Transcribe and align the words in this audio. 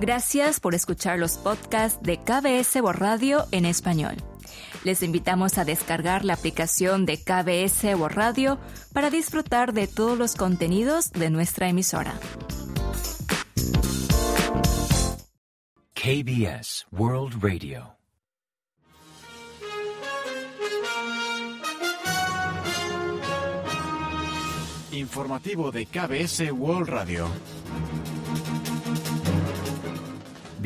Gracias 0.00 0.60
por 0.60 0.76
escuchar 0.76 1.18
los 1.18 1.38
podcasts 1.38 2.00
de 2.02 2.18
KBS 2.18 2.76
World 2.80 3.00
Radio 3.00 3.46
en 3.50 3.64
español. 3.64 4.14
Les 4.84 5.02
invitamos 5.02 5.58
a 5.58 5.64
descargar 5.64 6.24
la 6.24 6.34
aplicación 6.34 7.04
de 7.04 7.18
KBS 7.18 7.96
World 7.96 8.16
Radio 8.16 8.58
para 8.92 9.10
disfrutar 9.10 9.72
de 9.72 9.88
todos 9.88 10.16
los 10.16 10.36
contenidos 10.36 11.10
de 11.10 11.30
nuestra 11.30 11.68
emisora. 11.68 12.14
KBS 15.94 16.86
World 16.92 17.42
Radio. 17.42 17.96
Informativo 24.92 25.72
de 25.72 25.86
KBS 25.86 26.52
World 26.52 26.88
Radio. 26.88 27.28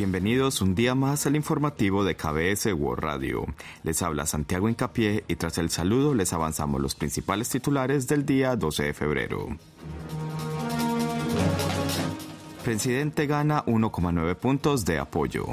Bienvenidos 0.02 0.60
un 0.62 0.74
día 0.74 0.96
más 0.96 1.26
al 1.26 1.36
informativo 1.36 2.02
de 2.02 2.16
KBS 2.16 2.72
World 2.72 3.04
Radio. 3.04 3.46
Les 3.84 4.02
habla 4.02 4.26
Santiago 4.26 4.68
Incapié 4.68 5.22
y 5.28 5.36
tras 5.36 5.58
el 5.58 5.70
saludo 5.70 6.12
les 6.12 6.32
avanzamos 6.32 6.80
los 6.80 6.96
principales 6.96 7.48
titulares 7.48 8.08
del 8.08 8.26
día 8.26 8.56
12 8.56 8.82
de 8.82 8.94
febrero. 8.94 9.46
Presidente 12.64 13.28
gana 13.28 13.64
1,9 13.66 14.34
puntos 14.34 14.84
de 14.84 14.98
apoyo. 14.98 15.46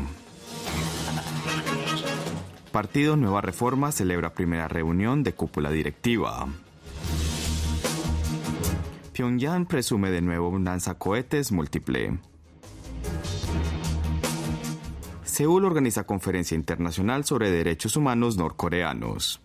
Partido 2.72 3.16
Nueva 3.18 3.42
Reforma 3.42 3.92
celebra 3.92 4.34
primera 4.34 4.68
reunión 4.68 5.22
de 5.22 5.34
cúpula 5.34 5.70
directiva. 5.70 6.48
Pyongyang 9.14 9.68
presume 9.68 10.10
de 10.10 10.22
nuevo 10.22 10.58
lanzacohetes 10.58 11.52
múltiple. 11.52 12.18
Seúl 15.40 15.64
organiza 15.64 16.04
conferencia 16.04 16.56
internacional 16.56 17.24
sobre 17.24 17.50
derechos 17.50 17.96
humanos 17.96 18.36
norcoreanos. 18.36 19.40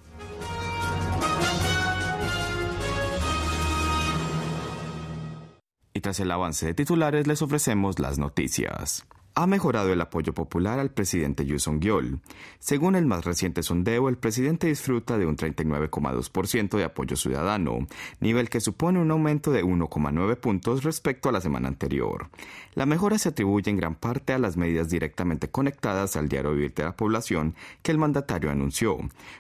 Y 5.93 6.01
tras 6.01 6.19
el 6.19 6.33
avance 6.33 6.67
de 6.67 6.75
titulares 6.75 7.29
les 7.29 7.43
ofrecemos 7.43 8.01
las 8.01 8.19
noticias 8.19 9.07
ha 9.37 9.49
mejorado 9.49 9.93
el 9.93 10.01
apoyo 10.01 10.33
popular 10.33 10.79
al 10.79 10.93
presidente 10.93 11.45
Yu 11.45 11.59
Song-yeol. 11.59 12.21
Según 12.61 12.95
el 12.95 13.05
más 13.05 13.25
reciente 13.25 13.65
sondeo, 13.65 14.09
el 14.09 14.17
presidente 14.17 14.69
disfruta 14.69 15.19
de 15.19 15.27
un 15.27 15.37
39,2% 15.37 16.77
de 16.77 16.85
apoyo 16.85 17.17
ciudadano, 17.17 17.87
nivel 18.21 18.49
que 18.49 18.61
supone 18.61 19.01
un 19.01 19.11
aumento 19.11 19.51
de 19.51 19.65
1,9 19.65 20.37
puntos 20.37 20.85
respecto 20.85 21.29
a 21.29 21.33
la 21.33 21.41
semana 21.41 21.67
anterior. 21.67 22.31
La 22.75 22.87
mejora 22.87 23.19
se 23.19 23.31
atribuye 23.31 23.71
en 23.71 23.77
gran 23.77 23.97
parte 23.97 24.33
a 24.33 24.39
las 24.39 24.57
medidas 24.57 24.89
directamente 24.89 25.51
conectadas 25.51 26.15
al 26.15 26.29
diario 26.29 26.53
vivir 26.53 26.75
de 26.75 26.85
la 26.85 26.97
población 26.97 27.57
que 27.83 27.91
el 27.91 27.99
mandatario 27.99 28.53
anunció, 28.53 28.99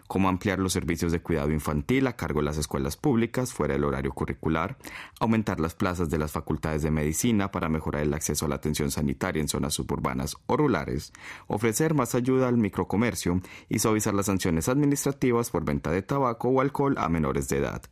como 0.08 0.29
ampliar 0.29 0.58
los 0.58 0.73
servicios 0.73 1.12
de 1.12 1.20
cuidado 1.20 1.53
infantil 1.53 2.08
a 2.08 2.17
cargo 2.17 2.41
de 2.41 2.47
las 2.47 2.58
escuelas 2.58 2.97
públicas 2.97 3.53
fuera 3.53 3.75
del 3.75 3.84
horario 3.84 4.12
curricular, 4.12 4.77
aumentar 5.20 5.61
las 5.61 5.75
plazas 5.75 6.11
de 6.11 6.19
las 6.19 6.33
facultades 6.33 6.83
de 6.83 6.91
medicina 6.91 7.53
para 7.53 7.69
mejorar 7.69 8.03
el 8.03 8.14
acceso 8.14 8.47
a 8.47 8.48
la 8.48 8.56
atención 8.56 8.91
sanitaria 8.91 9.41
en 9.41 9.48
zonas 9.48 9.75
urbanas 9.92 10.36
o 10.46 10.56
rurales, 10.56 11.12
ofrecer 11.46 11.94
más 11.94 12.14
ayuda 12.14 12.48
al 12.48 12.56
microcomercio 12.56 13.40
y 13.68 13.78
suavizar 13.78 14.14
las 14.14 14.27
sanciones 14.27 14.68
administrativas 14.68 15.50
por 15.50 15.64
venta 15.64 15.90
de 15.90 16.02
tabaco 16.02 16.48
o 16.48 16.60
alcohol 16.60 16.94
a 16.98 17.08
menores 17.08 17.48
de 17.48 17.58
edad. 17.58 17.82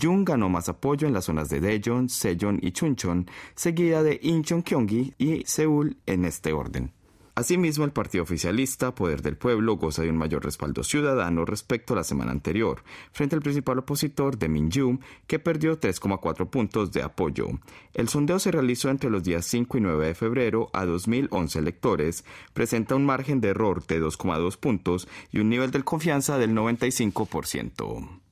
Jung 0.00 0.28
ganó 0.28 0.48
más 0.48 0.68
apoyo 0.68 1.06
en 1.06 1.14
las 1.14 1.24
zonas 1.24 1.48
de 1.48 1.60
Daejeon, 1.60 2.08
Sejeon 2.08 2.58
y 2.60 2.72
Chuncheon, 2.72 3.26
seguida 3.54 4.02
de 4.02 4.18
Incheon, 4.22 4.62
Gyeonggi 4.62 5.14
y 5.18 5.44
Seúl 5.46 5.96
en 6.06 6.24
este 6.24 6.52
orden. 6.52 6.95
Asimismo, 7.38 7.84
el 7.84 7.92
partido 7.92 8.24
oficialista 8.24 8.94
Poder 8.94 9.20
del 9.20 9.36
Pueblo 9.36 9.76
goza 9.76 10.00
de 10.00 10.08
un 10.08 10.16
mayor 10.16 10.42
respaldo 10.42 10.82
ciudadano 10.82 11.44
respecto 11.44 11.92
a 11.92 11.96
la 11.96 12.02
semana 12.02 12.32
anterior, 12.32 12.82
frente 13.12 13.36
al 13.36 13.42
principal 13.42 13.78
opositor 13.78 14.38
de 14.38 14.48
Minju, 14.48 15.00
que 15.26 15.38
perdió 15.38 15.78
3,4 15.78 16.48
puntos 16.48 16.92
de 16.92 17.02
apoyo. 17.02 17.48
El 17.92 18.08
sondeo 18.08 18.38
se 18.38 18.52
realizó 18.52 18.88
entre 18.88 19.10
los 19.10 19.22
días 19.22 19.44
5 19.44 19.76
y 19.76 19.80
9 19.82 20.06
de 20.06 20.14
febrero 20.14 20.70
a 20.72 20.86
2.011 20.86 21.56
electores, 21.56 22.24
presenta 22.54 22.94
un 22.94 23.04
margen 23.04 23.42
de 23.42 23.48
error 23.48 23.86
de 23.86 24.00
2,2 24.00 24.56
puntos 24.56 25.06
y 25.30 25.40
un 25.40 25.50
nivel 25.50 25.70
de 25.72 25.82
confianza 25.82 26.38
del 26.38 26.52
95%. 26.52 28.25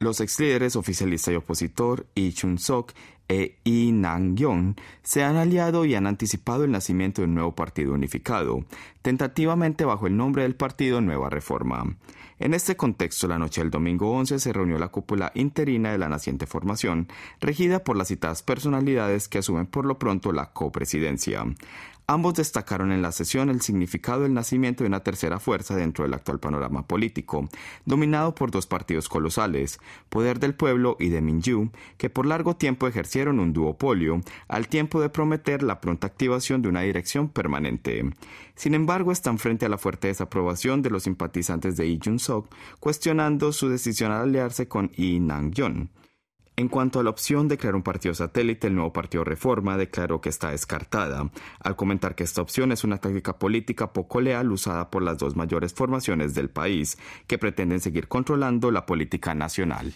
Los 0.00 0.20
ex 0.20 0.38
líderes 0.38 0.76
oficialista 0.76 1.32
y 1.32 1.36
opositor 1.36 2.06
Lee 2.14 2.32
Chun-sok 2.32 2.92
e 3.28 3.58
Lee 3.64 3.90
Nang-yong 3.92 4.76
se 5.02 5.24
han 5.24 5.36
aliado 5.36 5.84
y 5.84 5.96
han 5.96 6.06
anticipado 6.06 6.64
el 6.64 6.70
nacimiento 6.70 7.20
de 7.20 7.26
un 7.26 7.34
nuevo 7.34 7.54
partido 7.54 7.94
unificado, 7.94 8.64
tentativamente 9.02 9.84
bajo 9.84 10.06
el 10.06 10.16
nombre 10.16 10.44
del 10.44 10.54
partido 10.54 11.00
Nueva 11.00 11.30
Reforma. 11.30 11.96
En 12.38 12.54
este 12.54 12.76
contexto, 12.76 13.26
la 13.26 13.38
noche 13.38 13.60
del 13.60 13.72
domingo 13.72 14.12
11 14.12 14.38
se 14.38 14.52
reunió 14.52 14.78
la 14.78 14.88
cúpula 14.88 15.32
interina 15.34 15.90
de 15.90 15.98
la 15.98 16.08
naciente 16.08 16.46
formación, 16.46 17.08
regida 17.40 17.82
por 17.82 17.96
las 17.96 18.08
citadas 18.08 18.44
personalidades 18.44 19.26
que 19.26 19.38
asumen 19.38 19.66
por 19.66 19.84
lo 19.84 19.98
pronto 19.98 20.32
la 20.32 20.52
copresidencia. 20.52 21.44
Ambos 22.10 22.32
destacaron 22.32 22.90
en 22.90 23.02
la 23.02 23.12
sesión 23.12 23.50
el 23.50 23.60
significado 23.60 24.22
del 24.22 24.32
nacimiento 24.32 24.82
de 24.82 24.88
una 24.88 25.00
tercera 25.00 25.38
fuerza 25.38 25.76
dentro 25.76 26.04
del 26.04 26.14
actual 26.14 26.40
panorama 26.40 26.86
político, 26.86 27.50
dominado 27.84 28.34
por 28.34 28.50
dos 28.50 28.66
partidos 28.66 29.10
colosales, 29.10 29.78
Poder 30.08 30.40
del 30.40 30.54
Pueblo 30.54 30.96
y 30.98 31.10
de 31.10 31.20
Minju, 31.20 31.70
que 31.98 32.08
por 32.08 32.24
largo 32.24 32.56
tiempo 32.56 32.88
ejercieron 32.88 33.38
un 33.38 33.52
duopolio, 33.52 34.22
al 34.48 34.68
tiempo 34.68 35.02
de 35.02 35.10
prometer 35.10 35.62
la 35.62 35.82
pronta 35.82 36.06
activación 36.06 36.62
de 36.62 36.70
una 36.70 36.80
dirección 36.80 37.28
permanente. 37.28 38.10
Sin 38.54 38.72
embargo, 38.72 39.12
están 39.12 39.36
frente 39.36 39.66
a 39.66 39.68
la 39.68 39.76
fuerte 39.76 40.08
desaprobación 40.08 40.80
de 40.80 40.88
los 40.88 41.02
simpatizantes 41.02 41.76
de 41.76 41.84
Lee 41.84 42.00
Jun-sok, 42.02 42.48
cuestionando 42.80 43.52
su 43.52 43.68
decisión 43.68 44.12
al 44.12 44.22
aliarse 44.22 44.66
con 44.66 44.90
Lee 44.96 45.20
Nang-yeon. 45.20 45.90
En 46.58 46.66
cuanto 46.66 46.98
a 46.98 47.04
la 47.04 47.10
opción 47.10 47.46
de 47.46 47.56
crear 47.56 47.76
un 47.76 47.84
partido 47.84 48.14
satélite, 48.14 48.66
el 48.66 48.74
nuevo 48.74 48.92
partido 48.92 49.22
Reforma 49.22 49.76
declaró 49.76 50.20
que 50.20 50.28
está 50.28 50.50
descartada, 50.50 51.30
al 51.60 51.76
comentar 51.76 52.16
que 52.16 52.24
esta 52.24 52.42
opción 52.42 52.72
es 52.72 52.82
una 52.82 52.98
táctica 52.98 53.38
política 53.38 53.92
poco 53.92 54.20
leal 54.20 54.50
usada 54.50 54.90
por 54.90 55.04
las 55.04 55.18
dos 55.18 55.36
mayores 55.36 55.72
formaciones 55.72 56.34
del 56.34 56.50
país, 56.50 56.98
que 57.28 57.38
pretenden 57.38 57.78
seguir 57.78 58.08
controlando 58.08 58.72
la 58.72 58.86
política 58.86 59.36
nacional. 59.36 59.94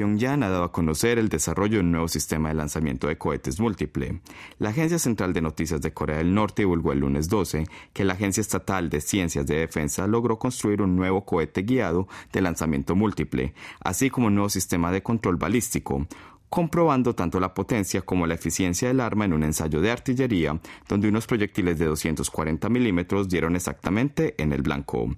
Pyongyang 0.00 0.42
ha 0.42 0.48
dado 0.48 0.64
a 0.64 0.72
conocer 0.72 1.18
el 1.18 1.28
desarrollo 1.28 1.74
de 1.74 1.84
un 1.84 1.92
nuevo 1.92 2.08
sistema 2.08 2.48
de 2.48 2.54
lanzamiento 2.54 3.06
de 3.06 3.18
cohetes 3.18 3.60
múltiple. 3.60 4.22
La 4.58 4.70
Agencia 4.70 4.98
Central 4.98 5.34
de 5.34 5.42
Noticias 5.42 5.82
de 5.82 5.92
Corea 5.92 6.16
del 6.16 6.32
Norte 6.32 6.62
divulgó 6.62 6.92
el 6.92 7.00
lunes 7.00 7.28
12 7.28 7.66
que 7.92 8.06
la 8.06 8.14
Agencia 8.14 8.40
Estatal 8.40 8.88
de 8.88 9.02
Ciencias 9.02 9.46
de 9.46 9.56
Defensa 9.56 10.06
logró 10.06 10.38
construir 10.38 10.80
un 10.80 10.96
nuevo 10.96 11.26
cohete 11.26 11.64
guiado 11.64 12.08
de 12.32 12.40
lanzamiento 12.40 12.96
múltiple, 12.96 13.52
así 13.80 14.08
como 14.08 14.28
un 14.28 14.36
nuevo 14.36 14.48
sistema 14.48 14.90
de 14.90 15.02
control 15.02 15.36
balístico, 15.36 16.06
comprobando 16.50 17.14
tanto 17.14 17.38
la 17.38 17.54
potencia 17.54 18.02
como 18.02 18.26
la 18.26 18.34
eficiencia 18.34 18.88
del 18.88 19.00
arma 19.00 19.24
en 19.24 19.32
un 19.32 19.44
ensayo 19.44 19.80
de 19.80 19.92
artillería, 19.92 20.60
donde 20.88 21.08
unos 21.08 21.26
proyectiles 21.26 21.78
de 21.78 21.86
240 21.86 22.68
milímetros 22.68 23.28
dieron 23.28 23.54
exactamente 23.54 24.34
en 24.36 24.52
el 24.52 24.60
blanco. 24.60 25.08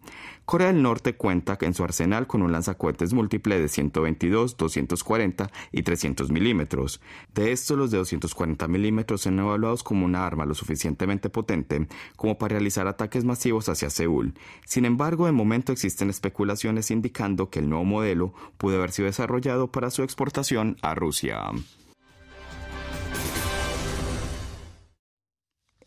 Corea 0.44 0.68
del 0.68 0.82
Norte 0.82 1.14
cuenta 1.14 1.56
en 1.60 1.72
su 1.72 1.84
arsenal 1.84 2.26
con 2.26 2.42
un 2.42 2.52
lanzacohetes 2.52 3.14
múltiple 3.14 3.58
de 3.58 3.68
122, 3.68 4.56
240 4.56 5.50
y 5.70 5.82
300 5.82 6.30
milímetros. 6.30 7.00
De 7.34 7.52
estos, 7.52 7.78
los 7.78 7.90
de 7.90 7.98
240 7.98 8.68
milímetros 8.68 9.22
son 9.22 9.38
evaluados 9.38 9.82
como 9.82 10.04
una 10.04 10.26
arma 10.26 10.44
lo 10.44 10.54
suficientemente 10.54 11.30
potente 11.30 11.86
como 12.16 12.36
para 12.36 12.56
realizar 12.56 12.86
ataques 12.88 13.24
masivos 13.24 13.68
hacia 13.68 13.88
Seúl. 13.88 14.34
Sin 14.66 14.84
embargo, 14.84 15.26
de 15.26 15.32
momento 15.32 15.72
existen 15.72 16.10
especulaciones 16.10 16.90
indicando 16.90 17.48
que 17.48 17.60
el 17.60 17.70
nuevo 17.70 17.84
modelo 17.84 18.34
pudo 18.58 18.76
haber 18.76 18.90
sido 18.90 19.06
desarrollado 19.06 19.70
para 19.70 19.90
su 19.90 20.02
exportación 20.02 20.76
a 20.82 20.94
Rusia. 20.94 21.21
Jahr. 21.22 21.54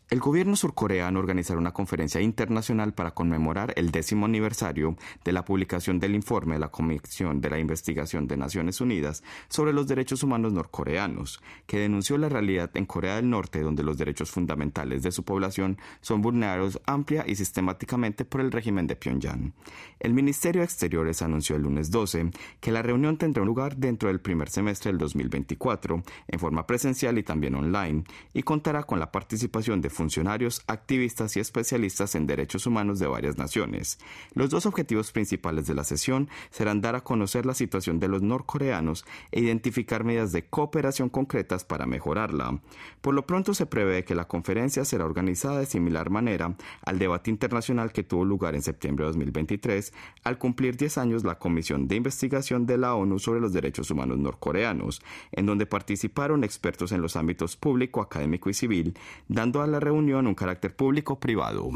El 0.08 0.20
gobierno 0.20 0.54
surcoreano 0.54 1.18
organizará 1.18 1.58
una 1.58 1.72
conferencia 1.72 2.20
internacional 2.20 2.94
para 2.94 3.10
conmemorar 3.10 3.72
el 3.74 3.90
décimo 3.90 4.26
aniversario 4.26 4.96
de 5.24 5.32
la 5.32 5.44
publicación 5.44 5.98
del 5.98 6.14
informe 6.14 6.54
de 6.54 6.60
la 6.60 6.68
Comisión 6.68 7.40
de 7.40 7.50
la 7.50 7.58
Investigación 7.58 8.28
de 8.28 8.36
Naciones 8.36 8.80
Unidas 8.80 9.24
sobre 9.48 9.72
los 9.72 9.88
derechos 9.88 10.22
humanos 10.22 10.52
norcoreanos, 10.52 11.42
que 11.66 11.80
denunció 11.80 12.18
la 12.18 12.28
realidad 12.28 12.70
en 12.74 12.86
Corea 12.86 13.16
del 13.16 13.28
Norte 13.28 13.62
donde 13.62 13.82
los 13.82 13.98
derechos 13.98 14.30
fundamentales 14.30 15.02
de 15.02 15.10
su 15.10 15.24
población 15.24 15.76
son 16.02 16.22
vulnerados 16.22 16.80
amplia 16.86 17.24
y 17.26 17.34
sistemáticamente 17.34 18.24
por 18.24 18.42
el 18.42 18.52
régimen 18.52 18.86
de 18.86 18.94
Pyongyang. 18.94 19.54
El 19.98 20.14
Ministerio 20.14 20.60
de 20.60 20.66
Exteriores 20.66 21.20
anunció 21.20 21.56
el 21.56 21.62
lunes 21.62 21.90
12 21.90 22.30
que 22.60 22.70
la 22.70 22.82
reunión 22.82 23.16
tendrá 23.16 23.44
lugar 23.44 23.76
dentro 23.76 24.08
del 24.08 24.20
primer 24.20 24.50
semestre 24.50 24.92
del 24.92 24.98
2024, 24.98 26.00
en 26.28 26.38
forma 26.38 26.64
presencial 26.64 27.18
y 27.18 27.24
también 27.24 27.56
online, 27.56 28.04
y 28.32 28.44
contará 28.44 28.84
con 28.84 29.00
la 29.00 29.10
participación 29.10 29.80
de 29.80 29.95
funcionarios 29.96 30.62
activistas 30.68 31.36
y 31.36 31.40
especialistas 31.40 32.14
en 32.14 32.26
derechos 32.26 32.66
humanos 32.66 32.98
de 32.98 33.08
varias 33.08 33.38
naciones. 33.38 33.98
Los 34.34 34.50
dos 34.50 34.66
objetivos 34.66 35.10
principales 35.10 35.66
de 35.66 35.74
la 35.74 35.84
sesión 35.84 36.28
serán 36.50 36.80
dar 36.80 36.94
a 36.94 37.02
conocer 37.02 37.46
la 37.46 37.54
situación 37.54 37.98
de 37.98 38.08
los 38.08 38.22
norcoreanos 38.22 39.04
e 39.32 39.40
identificar 39.40 40.04
medidas 40.04 40.32
de 40.32 40.44
cooperación 40.44 41.08
concretas 41.08 41.64
para 41.64 41.86
mejorarla. 41.86 42.60
Por 43.00 43.14
lo 43.14 43.26
pronto 43.26 43.54
se 43.54 43.66
prevé 43.66 44.04
que 44.04 44.14
la 44.14 44.28
conferencia 44.28 44.84
será 44.84 45.04
organizada 45.04 45.58
de 45.58 45.66
similar 45.66 46.10
manera 46.10 46.56
al 46.82 46.98
debate 46.98 47.30
internacional 47.30 47.92
que 47.92 48.02
tuvo 48.02 48.24
lugar 48.24 48.54
en 48.54 48.62
septiembre 48.62 49.04
de 49.04 49.08
2023 49.08 49.92
al 50.24 50.38
cumplir 50.38 50.76
10 50.76 50.98
años 50.98 51.24
la 51.24 51.38
Comisión 51.38 51.88
de 51.88 51.96
Investigación 51.96 52.66
de 52.66 52.78
la 52.78 52.94
ONU 52.94 53.18
sobre 53.18 53.40
los 53.40 53.52
Derechos 53.52 53.90
Humanos 53.90 54.18
Norcoreanos, 54.18 55.02
en 55.32 55.46
donde 55.46 55.66
participaron 55.66 56.44
expertos 56.44 56.92
en 56.92 57.00
los 57.00 57.16
ámbitos 57.16 57.56
público, 57.56 58.00
académico 58.00 58.50
y 58.50 58.54
civil, 58.54 58.94
dando 59.28 59.62
a 59.62 59.66
la 59.66 59.80
reunión 59.86 60.26
un 60.26 60.34
carácter 60.34 60.74
público-privado. 60.74 61.70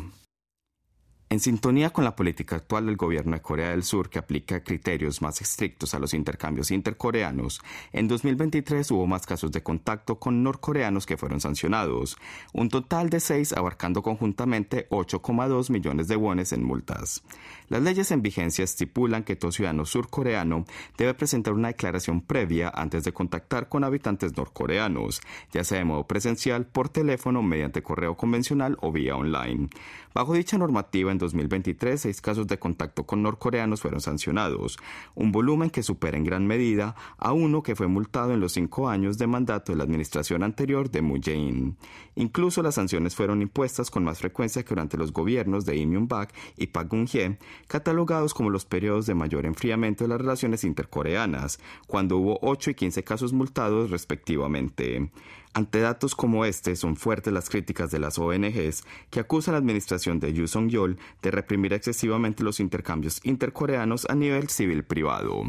En 1.33 1.39
sintonía 1.39 1.91
con 1.91 2.03
la 2.03 2.17
política 2.17 2.57
actual 2.57 2.87
del 2.87 2.97
gobierno 2.97 3.37
de 3.37 3.41
Corea 3.41 3.71
del 3.71 3.85
Sur 3.85 4.11
que 4.11 4.19
aplica 4.19 4.65
criterios 4.65 5.23
más 5.23 5.41
estrictos 5.41 5.95
a 5.95 6.01
los 6.01 6.13
intercambios 6.13 6.73
intercoreanos, 6.73 7.61
en 7.93 8.09
2023 8.09 8.91
hubo 8.91 9.07
más 9.07 9.27
casos 9.27 9.53
de 9.53 9.63
contacto 9.63 10.19
con 10.19 10.43
norcoreanos 10.43 11.07
que 11.07 11.17
fueron 11.17 11.41
sancionados, 11.41 12.19
un 12.53 12.69
total 12.69 13.11
de 13.11 13.21
seis 13.21 13.53
abarcando 13.53 14.03
conjuntamente 14.03 14.89
8,2 14.89 15.71
millones 15.71 16.09
de 16.09 16.17
wones 16.17 16.53
en 16.53 16.65
multas. 16.65 17.23
Las 17.69 17.83
leyes 17.83 18.11
en 18.11 18.23
vigencia 18.23 18.65
estipulan 18.65 19.23
que 19.23 19.37
todo 19.37 19.53
ciudadano 19.53 19.87
surcoreano 19.87 20.65
debe 20.99 21.15
presentar 21.15 21.55
una 21.55 21.69
declaración 21.69 22.23
previa 22.23 22.73
antes 22.75 23.05
de 23.05 23.13
contactar 23.13 23.69
con 23.69 23.85
habitantes 23.85 24.37
norcoreanos, 24.37 25.21
ya 25.53 25.63
sea 25.63 25.79
de 25.79 25.85
modo 25.85 26.09
presencial, 26.09 26.67
por 26.67 26.89
teléfono, 26.89 27.41
mediante 27.41 27.85
correo 27.85 28.17
convencional 28.17 28.77
o 28.81 28.91
vía 28.91 29.15
online. 29.15 29.69
Bajo 30.13 30.35
dicha 30.35 30.59
normativa, 30.59 31.13
en 31.13 31.20
2023, 31.21 32.01
seis 32.01 32.21
casos 32.21 32.49
de 32.49 32.59
contacto 32.59 33.07
con 33.07 33.23
norcoreanos 33.23 33.81
fueron 33.81 34.01
sancionados, 34.01 34.79
un 35.15 35.31
volumen 35.31 35.71
que 35.71 35.85
supera 35.85 36.19
en 36.19 36.25
gran 36.25 36.47
medida 36.47 36.97
a 37.17 37.33
uno 37.33 37.63
que 37.63 37.77
fue 37.77 37.87
multado 37.87 38.33
en 38.33 38.41
los 38.41 38.53
cinco 38.53 38.89
años 38.89 39.19
de 39.19 39.29
mandato 39.29 39.71
de 39.71 39.79
la 39.79 39.85
administración 39.85 40.43
anterior 40.43 40.91
de 40.91 41.03
Moon 41.03 41.23
Jae-in. 41.23 41.77
Incluso 42.17 42.63
las 42.63 42.75
sanciones 42.75 43.15
fueron 43.15 43.43
impuestas 43.43 43.91
con 43.91 44.03
más 44.03 44.19
frecuencia 44.19 44.65
que 44.65 44.71
durante 44.71 44.97
los 44.97 45.13
gobiernos 45.13 45.65
de 45.65 45.77
Im 45.77 45.91
Myung-bak 45.91 46.35
y 46.57 46.67
Park 46.67 46.91
Geun-hye, 46.91 47.39
catalogados 47.69 48.35
como 48.35 48.51
los 48.51 48.65
periodos 48.65 49.07
de 49.07 49.15
mayor 49.15 49.47
enfriamiento 49.47 50.05
de 50.05 50.09
las 50.09 50.21
relaciones 50.21 50.65
intercoreanas, 50.65 51.61
cuando 51.87 52.17
hubo 52.17 52.39
8 52.43 52.71
y 52.71 52.75
15 52.75 53.05
casos 53.05 53.33
multados 53.33 53.91
respectivamente. 53.91 55.11
Ante 55.53 55.81
datos 55.81 56.15
como 56.15 56.45
este, 56.45 56.77
son 56.77 56.97
fuertes 56.97 57.33
las 57.33 57.51
críticas 57.51 57.91
de 57.91 57.99
las 57.99 58.19
ONGs 58.19 58.85
que 59.11 59.21
acusan 59.21 59.55
a 59.55 59.59
la 59.59 59.59
administración 59.59 60.21
de 60.21 60.33
Yu 60.33 60.47
Song-yeol 60.47 60.97
de 61.23 61.31
reprimir 61.33 61.73
excesivamente 61.73 62.45
los 62.45 62.61
intercambios 62.61 63.21
intercoreanos 63.25 64.09
a 64.09 64.15
nivel 64.15 64.49
civil 64.49 64.85
privado. 64.85 65.43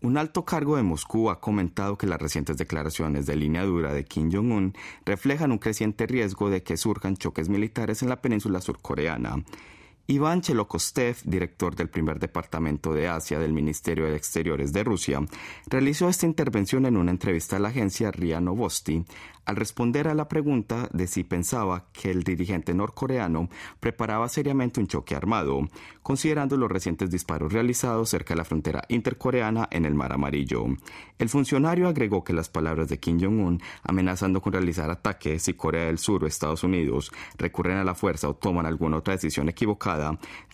Un 0.00 0.16
alto 0.16 0.44
cargo 0.44 0.76
de 0.76 0.82
Moscú 0.82 1.28
ha 1.28 1.40
comentado 1.40 1.98
que 1.98 2.06
las 2.06 2.22
recientes 2.22 2.56
declaraciones 2.56 3.26
de 3.26 3.36
línea 3.36 3.64
dura 3.64 3.92
de 3.92 4.04
Kim 4.04 4.30
Jong-un 4.32 4.72
reflejan 5.04 5.52
un 5.52 5.58
creciente 5.58 6.06
riesgo 6.06 6.48
de 6.48 6.62
que 6.62 6.76
surjan 6.76 7.16
choques 7.16 7.48
militares 7.48 8.02
en 8.02 8.08
la 8.08 8.22
península 8.22 8.60
surcoreana. 8.60 9.44
Iván 10.10 10.40
Chelokostev, 10.40 11.18
director 11.24 11.76
del 11.76 11.90
primer 11.90 12.18
departamento 12.18 12.94
de 12.94 13.08
Asia 13.08 13.38
del 13.38 13.52
Ministerio 13.52 14.06
de 14.06 14.16
Exteriores 14.16 14.72
de 14.72 14.82
Rusia, 14.82 15.20
realizó 15.66 16.08
esta 16.08 16.24
intervención 16.24 16.86
en 16.86 16.96
una 16.96 17.10
entrevista 17.10 17.56
a 17.56 17.58
la 17.58 17.68
agencia 17.68 18.10
RIA 18.10 18.40
Novosti 18.40 19.04
al 19.44 19.56
responder 19.56 20.08
a 20.08 20.14
la 20.14 20.28
pregunta 20.28 20.88
de 20.92 21.06
si 21.06 21.24
pensaba 21.24 21.86
que 21.92 22.10
el 22.10 22.22
dirigente 22.22 22.74
norcoreano 22.74 23.48
preparaba 23.80 24.28
seriamente 24.28 24.78
un 24.78 24.86
choque 24.86 25.14
armado, 25.14 25.60
considerando 26.02 26.56
los 26.56 26.70
recientes 26.70 27.10
disparos 27.10 27.52
realizados 27.52 28.10
cerca 28.10 28.34
de 28.34 28.38
la 28.38 28.44
frontera 28.44 28.84
intercoreana 28.88 29.68
en 29.70 29.86
el 29.86 29.94
Mar 29.94 30.12
Amarillo. 30.12 30.66
El 31.18 31.30
funcionario 31.30 31.88
agregó 31.88 32.24
que 32.24 32.34
las 32.34 32.50
palabras 32.50 32.88
de 32.88 32.98
Kim 32.98 33.18
Jong-un 33.20 33.60
amenazando 33.82 34.42
con 34.42 34.52
realizar 34.52 34.90
ataques 34.90 35.42
si 35.42 35.54
Corea 35.54 35.86
del 35.86 35.98
Sur 35.98 36.24
o 36.24 36.26
Estados 36.26 36.62
Unidos 36.62 37.10
recurren 37.38 37.78
a 37.78 37.84
la 37.84 37.94
fuerza 37.94 38.28
o 38.28 38.36
toman 38.36 38.66
alguna 38.66 38.98
otra 38.98 39.14
decisión 39.14 39.48
equivocada 39.48 39.97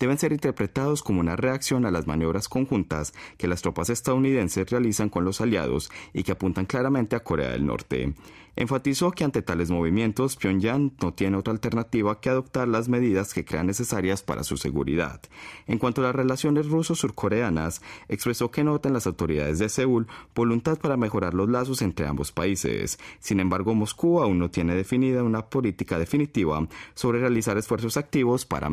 deben 0.01 0.19
ser 0.19 0.33
interpretados 0.33 1.03
como 1.03 1.21
una 1.21 1.37
reacción 1.37 1.87
a 1.87 1.91
las 1.91 2.07
maniobras 2.07 2.49
conjuntas 2.49 3.13
que 3.39 3.49
las 3.49 3.63
tropas 3.63 3.91
estadounidenses 3.91 4.71
realizan 4.71 5.09
con 5.09 5.25
los 5.25 5.41
aliados 5.41 5.91
y 6.13 6.23
que 6.23 6.33
apuntan 6.33 6.67
claramente 6.67 7.17
a 7.17 7.21
Corea 7.21 7.51
del 7.51 7.67
Norte. 7.67 8.15
Enfatizó 8.57 9.11
que 9.11 9.25
ante 9.25 9.43
tales 9.43 9.71
movimientos 9.71 10.37
Pyongyang 10.37 10.93
no 11.03 11.13
tiene 11.13 11.37
otra 11.37 11.53
alternativa 11.53 12.21
que 12.21 12.31
adoptar 12.31 12.69
las 12.69 12.89
medidas 12.89 13.35
que 13.35 13.45
crean 13.45 13.67
necesarias 13.67 14.23
para 14.23 14.45
su 14.45 14.57
seguridad. 14.57 15.21
En 15.67 15.79
cuanto 15.79 16.01
a 16.01 16.05
las 16.05 16.15
relaciones 16.15 16.69
ruso-surcoreanas, 16.69 17.83
expresó 18.09 18.53
que 18.53 18.63
notan 18.63 18.93
las 18.93 19.09
autoridades 19.09 19.59
de 19.59 19.69
Seúl 19.69 20.07
voluntad 20.37 20.79
para 20.79 20.97
mejorar 20.97 21.35
los 21.35 21.49
lazos 21.49 21.83
entre 21.83 22.07
ambos 22.07 22.31
países. 22.31 22.99
Sin 23.19 23.41
embargo, 23.41 23.75
Moscú 23.75 24.21
aún 24.21 24.39
no 24.39 24.51
tiene 24.51 24.77
definida 24.77 25.25
una 25.25 25.47
política 25.47 25.99
definitiva 25.99 26.67
sobre 26.95 27.19
realizar 27.19 27.59
esfuerzos 27.59 27.97
activos 27.97 28.47
para 28.47 28.71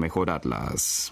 Us. 0.62 1.12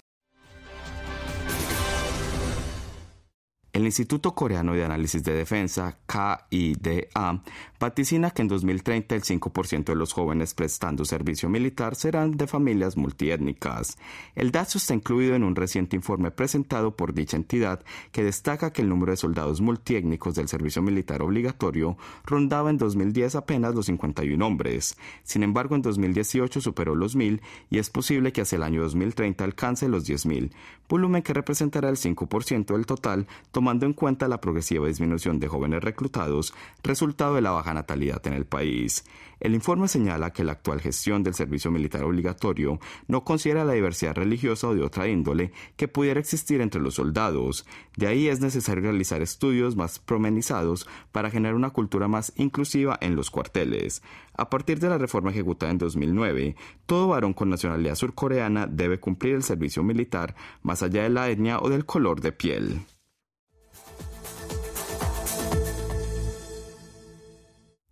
El 3.80 3.86
Instituto 3.86 4.34
Coreano 4.34 4.74
de 4.74 4.84
Análisis 4.84 5.24
de 5.24 5.32
Defensa, 5.32 5.96
KIDA, 6.06 7.42
vaticina 7.80 8.30
que 8.30 8.42
en 8.42 8.48
2030 8.48 9.14
el 9.14 9.22
5% 9.22 9.84
de 9.84 9.94
los 9.94 10.12
jóvenes 10.12 10.52
prestando 10.52 11.06
servicio 11.06 11.48
militar 11.48 11.94
serán 11.94 12.32
de 12.32 12.46
familias 12.46 12.98
multiétnicas. 12.98 13.96
El 14.34 14.50
dato 14.50 14.76
está 14.76 14.92
incluido 14.92 15.34
en 15.34 15.44
un 15.44 15.56
reciente 15.56 15.96
informe 15.96 16.30
presentado 16.30 16.94
por 16.94 17.14
dicha 17.14 17.38
entidad 17.38 17.82
que 18.12 18.22
destaca 18.22 18.70
que 18.70 18.82
el 18.82 18.90
número 18.90 19.12
de 19.12 19.16
soldados 19.16 19.62
multiétnicos 19.62 20.34
del 20.34 20.48
servicio 20.48 20.82
militar 20.82 21.22
obligatorio 21.22 21.96
rondaba 22.26 22.68
en 22.68 22.76
2010 22.76 23.34
apenas 23.34 23.74
los 23.74 23.86
51 23.86 24.46
hombres. 24.46 24.98
Sin 25.22 25.42
embargo, 25.42 25.74
en 25.74 25.80
2018 25.80 26.60
superó 26.60 26.94
los 26.94 27.16
1000 27.16 27.40
y 27.70 27.78
es 27.78 27.88
posible 27.88 28.30
que 28.30 28.42
hacia 28.42 28.56
el 28.56 28.62
año 28.62 28.82
2030 28.82 29.42
alcance 29.42 29.88
los 29.88 30.06
10.000, 30.06 30.50
volumen 30.86 31.22
que 31.22 31.32
representará 31.32 31.88
el 31.88 31.96
5% 31.96 32.74
del 32.74 32.84
total 32.84 33.26
tomando 33.52 33.69
en 33.70 33.92
cuenta 33.92 34.28
la 34.28 34.40
progresiva 34.40 34.86
disminución 34.86 35.38
de 35.38 35.48
jóvenes 35.48 35.82
reclutados, 35.82 36.52
resultado 36.82 37.34
de 37.34 37.40
la 37.40 37.52
baja 37.52 37.72
natalidad 37.72 38.26
en 38.26 38.32
el 38.32 38.46
país. 38.46 39.04
El 39.40 39.54
informe 39.54 39.88
señala 39.88 40.32
que 40.32 40.44
la 40.44 40.52
actual 40.52 40.80
gestión 40.80 41.22
del 41.22 41.34
servicio 41.34 41.70
militar 41.70 42.04
obligatorio 42.04 42.78
no 43.08 43.24
considera 43.24 43.64
la 43.64 43.72
diversidad 43.72 44.14
religiosa 44.14 44.68
o 44.68 44.74
de 44.74 44.82
otra 44.82 45.08
índole 45.08 45.52
que 45.76 45.88
pudiera 45.88 46.20
existir 46.20 46.60
entre 46.60 46.82
los 46.82 46.94
soldados. 46.94 47.64
De 47.96 48.06
ahí 48.06 48.28
es 48.28 48.40
necesario 48.40 48.82
realizar 48.82 49.22
estudios 49.22 49.76
más 49.76 49.98
promenizados 49.98 50.86
para 51.10 51.30
generar 51.30 51.54
una 51.54 51.70
cultura 51.70 52.06
más 52.06 52.34
inclusiva 52.36 52.98
en 53.00 53.16
los 53.16 53.30
cuarteles. 53.30 54.02
A 54.36 54.50
partir 54.50 54.78
de 54.78 54.90
la 54.90 54.98
reforma 54.98 55.30
ejecutada 55.30 55.72
en 55.72 55.78
2009, 55.78 56.56
todo 56.84 57.08
varón 57.08 57.32
con 57.32 57.48
nacionalidad 57.48 57.94
surcoreana 57.94 58.66
debe 58.66 59.00
cumplir 59.00 59.34
el 59.34 59.42
servicio 59.42 59.82
militar 59.82 60.34
más 60.62 60.82
allá 60.82 61.04
de 61.04 61.10
la 61.10 61.30
etnia 61.30 61.60
o 61.60 61.70
del 61.70 61.86
color 61.86 62.20
de 62.20 62.32
piel. 62.32 62.80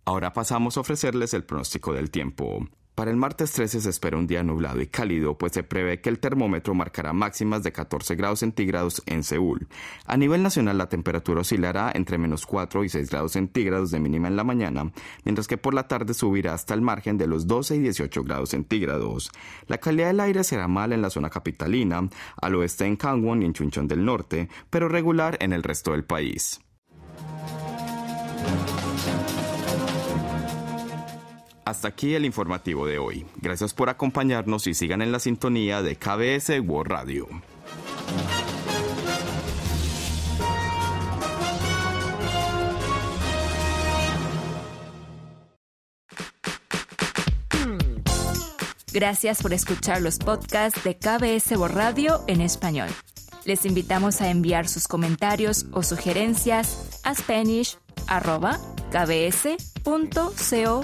Ahora 0.09 0.33
pasamos 0.33 0.75
a 0.75 0.79
ofrecerles 0.79 1.35
el 1.35 1.43
pronóstico 1.43 1.93
del 1.93 2.09
tiempo. 2.09 2.67
Para 2.95 3.11
el 3.11 3.17
martes 3.17 3.51
13 3.51 3.79
se 3.79 3.91
espera 3.91 4.17
un 4.17 4.25
día 4.25 4.41
nublado 4.41 4.81
y 4.81 4.87
cálido, 4.87 5.37
pues 5.37 5.51
se 5.51 5.61
prevé 5.61 6.01
que 6.01 6.09
el 6.09 6.17
termómetro 6.17 6.73
marcará 6.73 7.13
máximas 7.13 7.61
de 7.61 7.71
14 7.71 8.15
grados 8.15 8.39
centígrados 8.39 9.03
en 9.05 9.23
Seúl. 9.23 9.67
A 10.07 10.17
nivel 10.17 10.41
nacional 10.41 10.79
la 10.79 10.89
temperatura 10.89 11.41
oscilará 11.41 11.91
entre 11.93 12.17
menos 12.17 12.47
4 12.47 12.83
y 12.85 12.89
6 12.89 13.07
grados 13.07 13.33
centígrados 13.33 13.91
de 13.91 13.99
mínima 13.99 14.29
en 14.29 14.35
la 14.35 14.43
mañana, 14.43 14.91
mientras 15.25 15.47
que 15.47 15.59
por 15.59 15.75
la 15.75 15.87
tarde 15.87 16.15
subirá 16.15 16.55
hasta 16.55 16.73
el 16.73 16.81
margen 16.81 17.19
de 17.19 17.27
los 17.27 17.45
12 17.45 17.75
y 17.75 17.79
18 17.79 18.23
grados 18.23 18.49
centígrados. 18.49 19.29
La 19.67 19.77
calidad 19.77 20.07
del 20.07 20.21
aire 20.21 20.43
será 20.43 20.67
mala 20.67 20.95
en 20.95 21.03
la 21.03 21.11
zona 21.11 21.29
capitalina, 21.29 22.09
al 22.41 22.55
oeste 22.55 22.87
en 22.87 22.97
Gangwon 22.97 23.43
y 23.43 23.45
en 23.45 23.53
Chuncheon 23.53 23.87
del 23.87 24.03
norte, 24.03 24.49
pero 24.71 24.89
regular 24.89 25.37
en 25.39 25.53
el 25.53 25.61
resto 25.61 25.91
del 25.91 26.03
país. 26.03 26.59
Hasta 31.69 31.89
aquí 31.89 32.15
el 32.15 32.25
informativo 32.25 32.87
de 32.87 32.97
hoy. 32.97 33.27
Gracias 33.35 33.75
por 33.75 33.89
acompañarnos 33.89 34.65
y 34.65 34.73
sigan 34.73 35.03
en 35.03 35.11
la 35.11 35.19
sintonía 35.19 35.83
de 35.83 35.97
KBS 35.97 36.59
World 36.65 36.91
Radio. 36.91 37.27
Gracias 48.91 49.43
por 49.43 49.53
escuchar 49.53 50.01
los 50.01 50.17
podcasts 50.17 50.83
de 50.83 50.97
KBS 50.97 51.51
World 51.55 51.77
Radio 51.77 52.23
en 52.25 52.41
español. 52.41 52.89
Les 53.45 53.63
invitamos 53.67 54.21
a 54.21 54.31
enviar 54.31 54.67
sus 54.67 54.87
comentarios 54.87 55.67
o 55.71 55.83
sugerencias 55.83 56.99
a 57.03 57.13
spanish.com 57.13 57.89
kbs.co.kr. 59.83 60.79